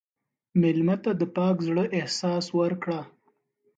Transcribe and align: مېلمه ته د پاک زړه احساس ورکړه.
مېلمه 0.61 0.95
ته 1.03 1.11
د 1.21 1.23
پاک 1.35 1.55
زړه 1.67 1.83
احساس 1.99 2.45
ورکړه. 2.59 2.99